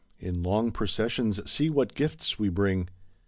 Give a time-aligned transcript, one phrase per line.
[0.19, 2.89] In long processions see what gifts we bring.